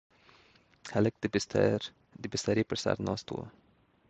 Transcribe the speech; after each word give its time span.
هلک 0.93 1.13
د 2.23 2.25
بسترې 2.33 2.63
پر 2.69 2.77
سر 2.83 2.97
ناست 3.07 3.27
و. 3.31 3.35